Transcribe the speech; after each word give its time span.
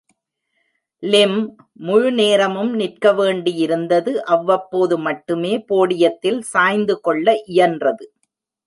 Lim 1.03 1.35
முழு 1.79 2.09
நேரமும் 2.11 2.71
நிற்கவேண்டியிருந்தது, 2.79 4.13
அவ்வப்போதுமட்டுமே 4.29 5.53
போடியத்தில் 5.69 6.41
சாய்ந்துகொள்ள 6.53 7.27
இயன்றது. 7.47 8.07